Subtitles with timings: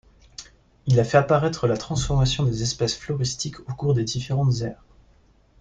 [0.87, 4.83] Il a fait apparaître la transformation des espèces floristiques au cours des différentes ères.